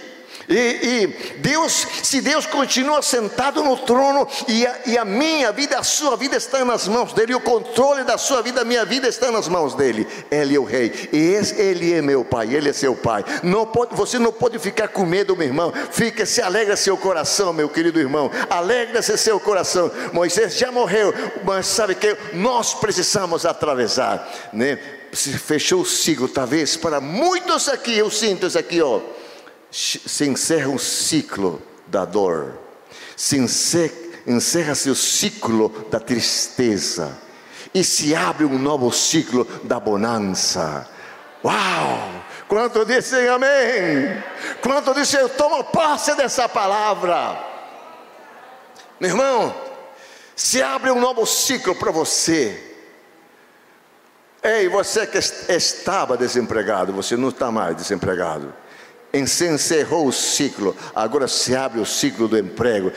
[0.50, 1.08] E, e,
[1.38, 6.18] Deus, se Deus continua sentado no trono e a, e a, minha vida, a sua
[6.18, 9.48] vida está nas mãos dele, o controle da sua vida, a minha vida está nas
[9.48, 10.08] mãos dele.
[10.32, 13.24] Ele é o rei, e esse, ele é meu pai, ele é seu pai.
[13.44, 15.72] Não pode, você não pode ficar com medo, meu irmão.
[15.92, 18.32] Fica, se alegra seu coração, meu querido irmão.
[18.50, 19.92] Alegra-se seu coração.
[20.12, 24.80] Moisés já morreu, mas sabe que nós precisamos atravessar, né?
[25.12, 29.00] Fechou o ciclo, talvez para muitos aqui, eu sinto isso aqui, ó
[29.72, 32.58] se encerra um ciclo da dor,
[33.16, 33.38] se
[34.26, 37.18] encerra-se o ciclo da tristeza
[37.74, 40.90] e se abre um novo ciclo da bonança.
[41.44, 42.26] Uau!
[42.48, 44.24] Quanto dizem amém?
[44.62, 47.48] Quanto dizem eu tomo posse dessa palavra?
[49.00, 49.56] Meu irmão,
[50.36, 52.66] se abre um novo ciclo para você.
[54.42, 58.52] Ei, você que estava desempregado, você não está mais desempregado
[59.26, 62.92] se encerrou o ciclo, agora se abre o ciclo do emprego,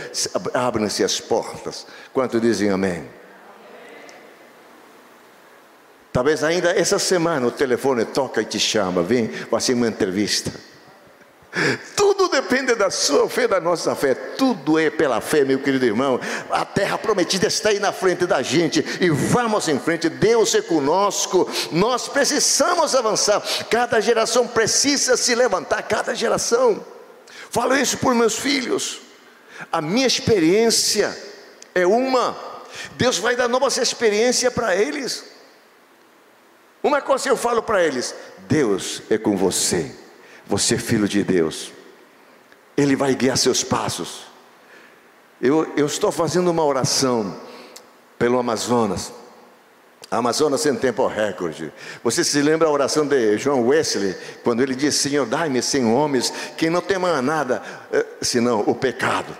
[0.52, 1.86] abrem-se as portas.
[2.12, 3.08] Quanto dizem amém?
[6.12, 10.52] Talvez ainda essa semana o telefone toca e te chama, vem fazer uma entrevista.
[11.96, 14.14] Tudo depende da sua fé, da nossa fé.
[14.14, 16.18] Tudo é pela fé, meu querido irmão.
[16.50, 20.08] A terra prometida está aí na frente da gente e vamos em frente.
[20.08, 21.48] Deus é conosco.
[21.70, 23.40] Nós precisamos avançar.
[23.70, 25.82] Cada geração precisa se levantar.
[25.82, 26.84] Cada geração.
[27.50, 29.00] Falo isso por meus filhos.
[29.70, 31.16] A minha experiência
[31.74, 32.36] é uma.
[32.96, 35.24] Deus vai dar novas experiências para eles.
[36.82, 38.14] Uma coisa eu falo para eles:
[38.48, 39.94] Deus é com você.
[40.46, 41.72] Você é filho de Deus,
[42.76, 44.26] Ele vai guiar seus passos.
[45.40, 47.36] Eu, eu estou fazendo uma oração
[48.18, 49.12] pelo Amazonas.
[50.10, 51.72] Amazonas em tempo recorde.
[52.04, 56.32] Você se lembra a oração de João Wesley, quando ele disse: Senhor, dai-me cem homens
[56.56, 59.36] que não temam nada, eh, senão o pecado.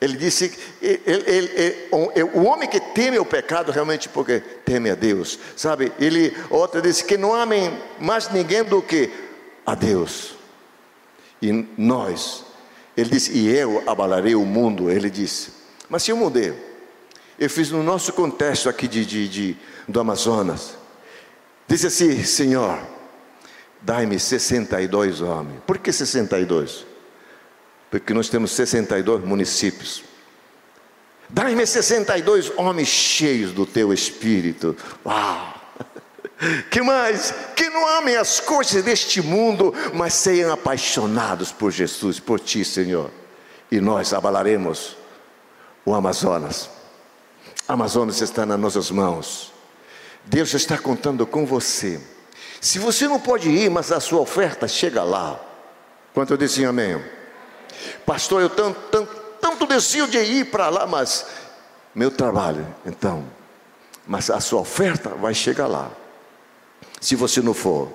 [0.00, 1.88] Ele disse: ele, ele, ele,
[2.34, 5.90] o homem que teme o pecado realmente porque teme a Deus, sabe?
[5.98, 9.10] Ele, outra disse que não amem mais ninguém do que
[9.64, 10.34] a Deus.
[11.40, 12.44] E nós,
[13.00, 14.90] ele disse: e eu abalarei o mundo.
[14.90, 15.50] Ele disse:
[15.88, 16.54] mas se eu mudei,
[17.38, 19.56] eu fiz no nosso contexto aqui de, de, de
[19.88, 20.76] do Amazonas.
[21.66, 22.78] Disse assim: Senhor,
[23.80, 25.60] dai-me 62 homens.
[25.66, 26.86] Por que 62?
[27.90, 30.04] Porque nós temos 62 municípios.
[31.28, 34.76] Dai-me 62 homens cheios do teu espírito.
[35.04, 35.59] Uau!
[36.70, 37.34] Que mais?
[37.54, 43.10] Que não amem as coisas deste mundo, mas sejam apaixonados por Jesus, por ti, Senhor.
[43.70, 44.96] E nós abalaremos
[45.84, 46.70] o Amazonas.
[47.68, 49.52] Amazonas está nas nossas mãos.
[50.24, 52.00] Deus está contando com você.
[52.60, 55.38] Se você não pode ir, mas a sua oferta chega lá.
[56.14, 57.02] Quanto eu disse amém?
[58.06, 61.26] Pastor, eu tanto, tanto, tanto desejo de ir para lá, mas
[61.94, 63.24] meu trabalho, então.
[64.06, 65.90] Mas a sua oferta vai chegar lá.
[67.00, 67.88] Se você não for,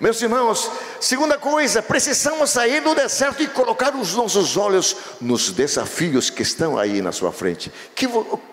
[0.00, 6.30] meus irmãos, segunda coisa, precisamos sair do deserto e colocar os nossos olhos nos desafios
[6.30, 7.72] que estão aí na sua frente.
[7.96, 8.06] Que,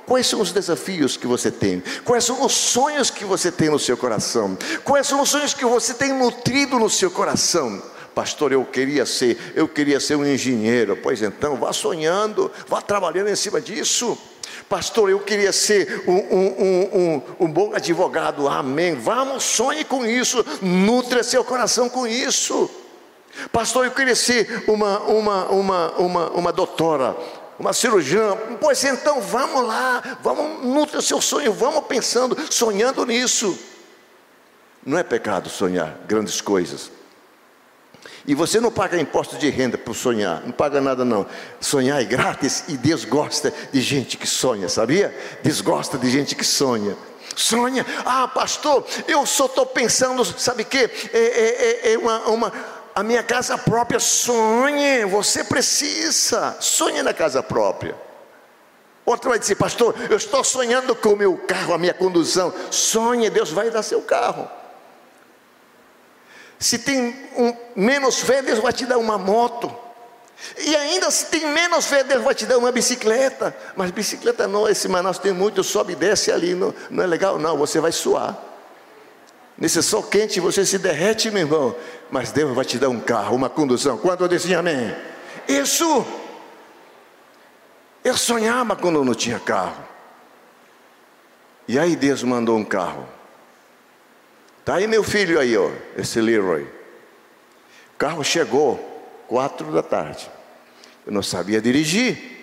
[0.07, 1.83] quais são os desafios que você tem?
[2.03, 4.57] Quais são os sonhos que você tem no seu coração?
[4.83, 7.79] Quais são os sonhos que você tem nutrido no seu coração?
[8.15, 10.97] Pastor, eu queria ser, eu queria ser um engenheiro.
[10.97, 14.17] Pois então, vá sonhando, vá trabalhando em cima disso.
[14.69, 18.95] Pastor, eu queria ser um, um, um, um, bom advogado, amém.
[18.95, 22.69] Vamos, sonhe com isso, nutre seu coração com isso.
[23.51, 27.15] Pastor, eu queria ser uma, uma, uma, uma, uma doutora,
[27.59, 28.35] uma cirurgiã.
[28.59, 33.57] Pois então, vamos lá, vamos, nutre seu sonho, vamos pensando, sonhando nisso.
[34.83, 36.91] Não é pecado sonhar grandes coisas.
[38.27, 41.25] E você não paga imposto de renda por sonhar, não paga nada não.
[41.59, 45.15] Sonhar é grátis e Deus gosta de gente que sonha, sabia?
[45.43, 46.95] Deus gosta de gente que sonha.
[47.35, 50.77] Sonha, ah, pastor, eu só estou pensando, sabe o que?
[50.77, 52.53] É, é, é, é uma, uma,
[52.95, 53.99] a minha casa própria.
[53.99, 57.95] Sonhe, você precisa, sonhe na casa própria.
[59.05, 62.51] Outro vai dizer, pastor, eu estou sonhando com o meu carro, a minha condução.
[62.71, 64.49] Sonhe, Deus vai dar seu carro.
[66.59, 69.75] Se tem um, menos fé, Deus vai te dar uma moto.
[70.57, 73.55] E ainda se tem menos fé, Deus vai te dar uma bicicleta.
[73.75, 77.37] Mas bicicleta não, esse Manaus tem muito, sobe e desce ali, não, não é legal
[77.39, 78.37] não, você vai suar.
[79.57, 81.75] Nesse sol quente você se derrete, meu irmão.
[82.11, 83.97] Mas Deus vai te dar um carro, uma condução.
[83.97, 84.93] Quando eu disse amém?
[85.47, 86.05] Isso.
[88.03, 89.83] Eu sonhava quando não tinha carro.
[91.67, 93.07] E aí Deus mandou um carro.
[94.65, 96.63] Tá aí meu filho aí, ó, esse Leroy.
[96.63, 98.79] O carro chegou
[99.27, 100.29] quatro da tarde.
[101.05, 102.33] Eu não sabia dirigir.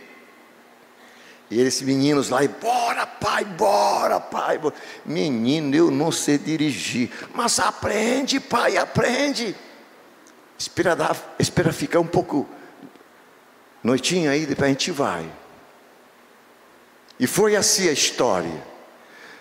[1.51, 4.61] E esses meninos lá, e bora pai, bora pai.
[5.05, 7.11] Menino, eu não sei dirigir.
[7.35, 9.55] Mas aprende, pai, aprende.
[10.57, 12.49] Espera, dar, espera ficar um pouco
[13.83, 15.29] noitinha aí, depois a gente vai.
[17.19, 18.65] E foi assim a história.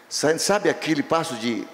[0.09, 1.65] Sabe aquele passo de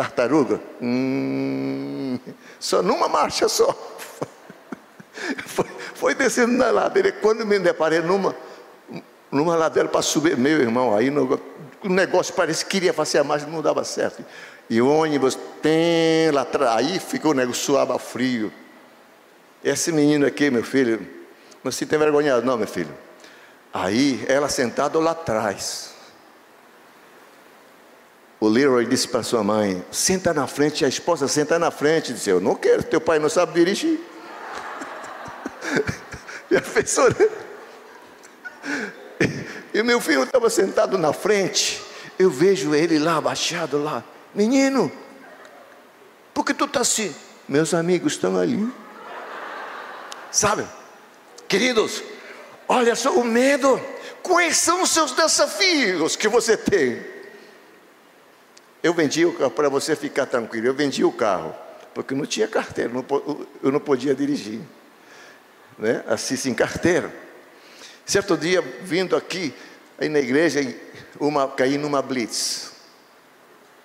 [0.00, 0.60] tartaruga?
[0.80, 2.18] Hum,
[2.58, 3.74] só numa marcha só.
[5.44, 7.12] Foi, foi descendo na ladeira.
[7.12, 8.34] Quando me deparei numa,
[9.30, 11.38] numa ladeira para subir, meu irmão, aí no,
[11.84, 14.24] o negócio parece que queria fazer a marcha, não dava certo.
[14.70, 18.50] E o ônibus tem lá atrás, aí ficou o negócio, suava frio.
[19.62, 21.06] Esse menino aqui, meu filho,
[21.62, 22.94] não se tem vergonha, não, meu filho.
[23.72, 25.89] Aí, ela sentada lá atrás.
[28.40, 32.14] O Leroy disse para sua mãe: senta na frente, a esposa senta na frente.
[32.14, 34.00] Disse: Eu não quero, teu pai não sabe dirigir.
[36.50, 37.14] e a professora.
[39.74, 41.82] E meu filho estava sentado na frente.
[42.18, 44.02] Eu vejo ele lá, abaixado lá.
[44.34, 44.90] Menino,
[46.34, 47.14] por que tu está assim?
[47.48, 48.68] Meus amigos estão ali.
[50.30, 50.66] Sabe?
[51.46, 52.02] Queridos,
[52.66, 53.80] olha só o medo.
[54.22, 57.19] Quais são os seus desafios que você tem?
[58.82, 60.66] Eu vendi o carro para você ficar tranquilo.
[60.66, 61.54] Eu vendi o carro
[61.94, 62.90] porque não tinha carteira,
[63.62, 64.60] eu não podia dirigir,
[65.78, 66.04] né?
[66.06, 67.12] Assim sem carteira.
[68.06, 69.52] Certo dia, vindo aqui
[69.98, 70.60] aí na igreja,
[71.18, 72.72] uma caí numa blitz.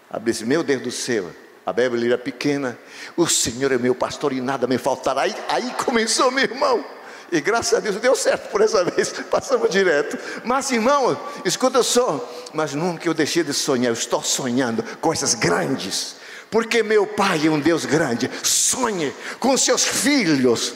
[0.10, 1.30] A blitz, meu Deus do céu,
[1.66, 2.78] a Bíblia era pequena.
[3.18, 5.24] O Senhor é meu pastor e nada me faltará.
[5.24, 6.86] Aí, aí começou, meu irmão.
[7.32, 10.18] E graças a Deus deu certo por essa vez, passamos direto.
[10.44, 16.16] Mas irmão, escuta só, mas nunca eu deixei de sonhar, eu estou sonhando coisas grandes,
[16.50, 18.30] porque meu Pai é um Deus grande.
[18.44, 20.74] Sonhe com seus filhos,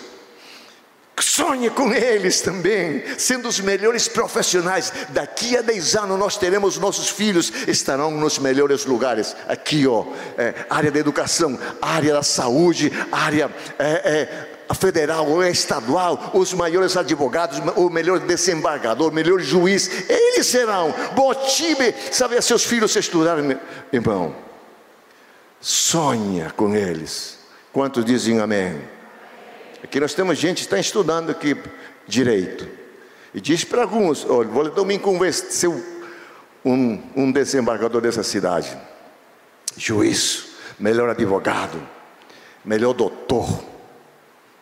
[1.22, 4.92] sonhe com eles também, sendo os melhores profissionais.
[5.10, 9.36] Daqui a 10 anos nós teremos nossos filhos, estarão nos melhores lugares.
[9.48, 10.06] Aqui, ó,
[10.38, 13.50] é, área da educação, área da saúde, área.
[13.78, 20.46] É, é, federal ou estadual, os maiores advogados, o melhor desembargador, o melhor juiz, eles
[20.46, 20.94] serão.
[21.16, 23.58] Motive, sabe, seus filhos estudarem,
[23.92, 24.36] irmão.
[25.60, 27.40] Sonha com eles.
[27.74, 28.82] Quantos dizem amém?
[29.84, 31.58] Aqui nós temos gente que está estudando aqui
[32.08, 32.68] direito.
[33.34, 35.70] E diz para alguns: olha, vou domingo convencer
[36.64, 38.78] um, um desembargador dessa cidade,
[39.78, 40.50] juiz,
[40.80, 41.82] melhor advogado,
[42.64, 43.69] melhor doutor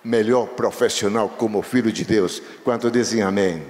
[0.07, 2.41] melhor profissional como filho de Deus.
[2.63, 3.61] Quanto dizem amém?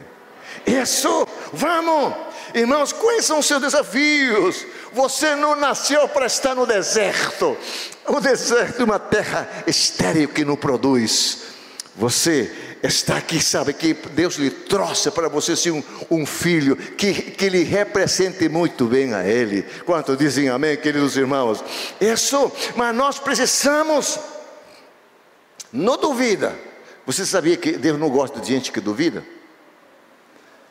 [0.66, 2.14] Isso, vamos,
[2.54, 4.66] irmãos, quais são os seus desafios?
[4.94, 7.58] Você não nasceu para estar no deserto,
[8.08, 11.40] o deserto é uma terra estéril que não produz.
[11.96, 12.52] Você
[12.84, 17.50] está aqui, sabe que Deus lhe trouxe para você ser um, um, filho que, que
[17.50, 19.64] lhe represente muito bem a Ele.
[19.84, 21.64] Quanto dizem amém, queridos irmãos?
[22.00, 24.20] Isso, mas nós precisamos
[25.72, 26.56] não duvida.
[27.06, 29.24] Você sabia que Deus não gosta de gente que duvida?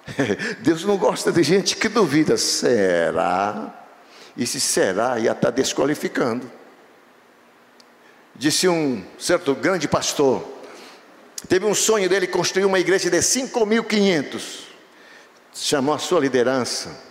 [0.60, 2.36] Deus não gosta de gente que duvida.
[2.36, 3.86] Será?
[4.36, 6.50] E se será, ia estar desqualificando.
[8.34, 10.46] Disse um certo grande pastor,
[11.48, 14.66] teve um sonho dele construir uma igreja de 5.500.
[15.54, 17.06] Chamou a sua liderança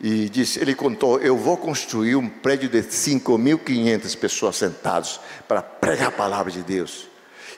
[0.00, 6.08] e disse, ele contou, eu vou construir um prédio de 5.500 pessoas sentadas para pregar
[6.08, 7.08] a palavra de Deus.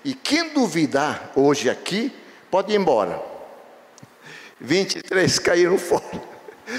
[0.04, 2.12] E quem duvidar hoje aqui,
[2.50, 3.20] pode ir embora.
[4.60, 6.22] 23 caíram fora,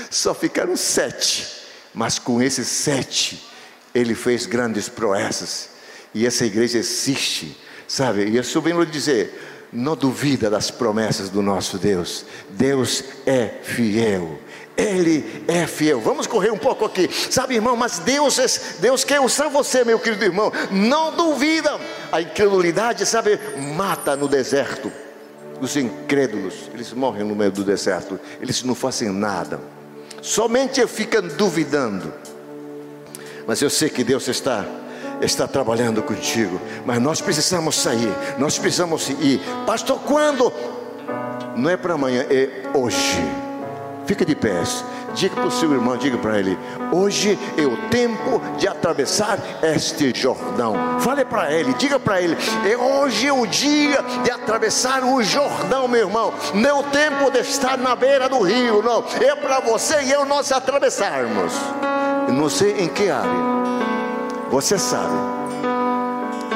[0.09, 1.59] só ficaram sete.
[1.93, 3.45] Mas com esses sete,
[3.93, 5.71] ele fez grandes proezas.
[6.13, 7.57] E essa igreja existe,
[7.87, 8.25] sabe?
[8.29, 12.25] E eu sou vendo dizer, não duvida das promessas do nosso Deus.
[12.49, 14.39] Deus é fiel.
[14.75, 15.99] Ele é fiel.
[15.99, 17.09] Vamos correr um pouco aqui.
[17.29, 20.51] Sabe, irmão, mas Deus, Deus quer usar você, meu querido irmão.
[20.71, 21.79] Não duvida.
[22.11, 23.39] A incredulidade, sabe,
[23.75, 24.91] mata no deserto.
[25.61, 28.19] Os incrédulos, eles morrem no meio do deserto.
[28.41, 29.59] Eles não fazem nada.
[30.21, 32.13] Somente ficam duvidando.
[33.45, 34.65] Mas eu sei que Deus está
[35.21, 39.41] está trabalhando contigo, mas nós precisamos sair, nós precisamos ir.
[39.65, 40.51] Pastor, quando?
[41.55, 43.19] Não é para amanhã, é hoje.
[44.05, 44.83] Fica de pés.
[45.13, 46.57] Diga para o seu irmão, diga para ele:
[46.91, 50.75] hoje é o tempo de atravessar este Jordão.
[50.99, 55.87] Fale para ele, diga para ele: é hoje é o dia de atravessar o Jordão,
[55.87, 56.33] meu irmão.
[56.53, 59.03] Não é o tempo de estar na beira do rio, não.
[59.21, 61.53] É para você e eu nós atravessarmos.
[62.29, 63.58] Não sei em que área.
[64.49, 65.13] Você sabe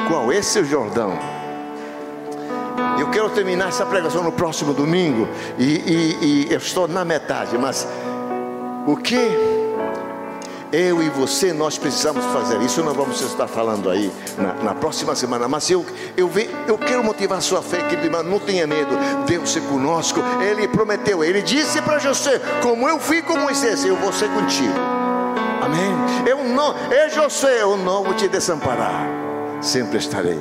[0.08, 1.16] qual é esse Jordão?
[2.98, 5.28] Eu quero terminar essa pregação no próximo domingo
[5.58, 7.86] e, e, e eu estou na metade, mas
[8.86, 9.16] o que
[10.72, 12.60] eu e você nós precisamos fazer?
[12.62, 15.46] Isso nós vamos estar falando aí na, na próxima semana.
[15.46, 15.86] Mas eu,
[16.16, 18.24] eu, ve, eu quero motivar sua fé, querido irmão.
[18.24, 18.90] Não tenha medo,
[19.24, 20.20] Deus é conosco.
[20.42, 24.93] Ele prometeu, ele disse para José: Como eu fui com Moisés, eu vou ser contigo.
[25.62, 25.92] Amém.
[26.26, 29.06] Eu não, é José, eu não vou te desamparar.
[29.60, 30.38] Sempre estarei.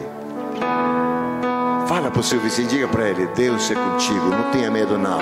[1.88, 5.20] Fala para o seu vizinho, diga para ele: Deus é contigo, não tenha medo, não.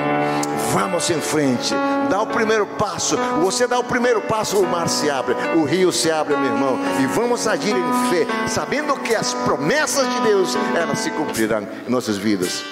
[0.71, 1.73] Vamos em frente,
[2.09, 3.17] dá o primeiro passo.
[3.41, 6.79] Você dá o primeiro passo, o mar se abre, o rio se abre, meu irmão.
[7.01, 11.91] E vamos agir em fé, sabendo que as promessas de Deus elas se cumprirão em
[11.91, 12.71] nossas vidas.